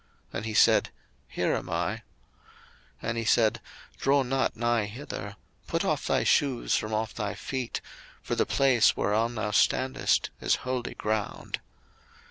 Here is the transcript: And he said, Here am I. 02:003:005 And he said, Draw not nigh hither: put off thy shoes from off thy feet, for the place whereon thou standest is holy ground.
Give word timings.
And 0.33 0.47
he 0.47 0.55
said, 0.55 0.89
Here 1.27 1.53
am 1.53 1.69
I. 1.69 1.97
02:003:005 3.03 3.03
And 3.03 3.17
he 3.19 3.23
said, 3.25 3.61
Draw 3.99 4.23
not 4.23 4.55
nigh 4.55 4.85
hither: 4.85 5.35
put 5.67 5.85
off 5.85 6.07
thy 6.07 6.23
shoes 6.23 6.73
from 6.75 6.91
off 6.91 7.13
thy 7.13 7.35
feet, 7.35 7.81
for 8.23 8.33
the 8.33 8.47
place 8.47 8.97
whereon 8.97 9.35
thou 9.35 9.51
standest 9.51 10.31
is 10.39 10.55
holy 10.65 10.95
ground. 10.95 11.59